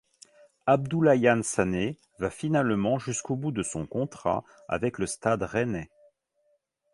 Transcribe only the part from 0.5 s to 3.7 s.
Abdoulaye Sané va finalement jusqu'au bout de